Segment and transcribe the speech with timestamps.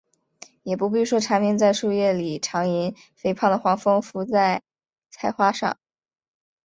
[0.63, 4.63] 也不必说鸣蝉在树叶里长吟，肥胖的黄蜂伏在
[5.11, 5.77] 菜花上